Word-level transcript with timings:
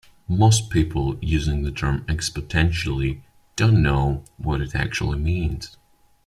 Most 0.27 0.71
people 0.71 1.15
using 1.21 1.61
the 1.61 1.69
term 1.69 2.03
"exponentially" 2.07 3.21
don't 3.55 3.83
know 3.83 4.23
what 4.37 4.59
it 4.59 4.73
actually 4.73 5.19
means. 5.19 5.77